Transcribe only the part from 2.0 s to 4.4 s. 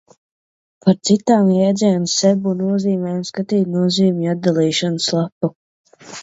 Sebu nozīmēm skatīt nozīmju